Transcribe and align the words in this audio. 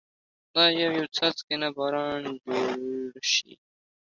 دا 0.53 0.63
يو 0.81 0.89
يو 0.97 1.05
څاڅکي 1.15 1.55
نه 1.63 1.69
باران 1.77 2.21
جوړ 2.43 3.11
شي 3.33 3.51